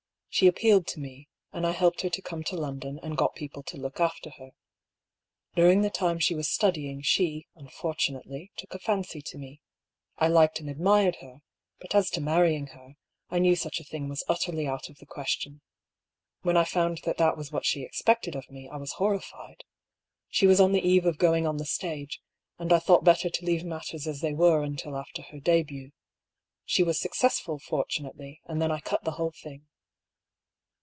[0.33, 3.35] She ap pealed to me, and I helped her to come to London, and got
[3.35, 4.51] people to look after her.
[5.57, 9.59] During the time she was studying she, unfortunately, took a fancy to me.
[10.19, 11.41] I liked and admired her;
[11.81, 12.95] but as to marrying her,
[13.29, 15.59] I knew such a thing was utterly out of the question.
[16.43, 19.65] When I found that that was what she expected of me, I was horrified.
[20.29, 22.21] She was on the eve of going on the stage,
[22.57, 25.91] and I thought better to leave matters as they were until after her debilt.
[26.63, 29.67] She was successful, fortunately, and then I cut the whole thing."